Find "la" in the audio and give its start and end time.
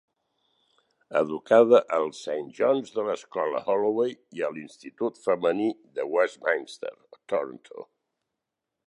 3.09-3.13